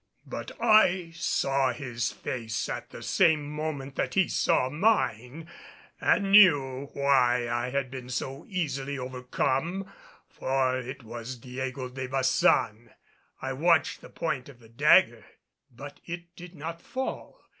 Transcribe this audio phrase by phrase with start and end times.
[0.25, 5.47] But I saw his face at the same moment that he saw mine;
[5.99, 9.93] and knew why I had been so easily overcome,
[10.27, 12.89] for it was Don Diego de Baçan!
[13.43, 15.23] I watched the point of the dagger;
[15.69, 17.39] but it did not fall.